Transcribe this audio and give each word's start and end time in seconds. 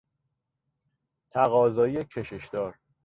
تقاضای 1.31 2.03
کشش 2.05 2.47
دار 2.49 2.75